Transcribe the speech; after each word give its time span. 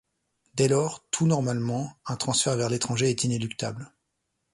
Dès 0.55 0.67
lors, 0.67 1.05
tout 1.11 1.27
normalement, 1.27 1.95
un 2.07 2.15
transfert 2.15 2.55
vers 2.57 2.69
l'étranger 2.71 3.11
est 3.11 3.23
inéluctable. 3.23 3.93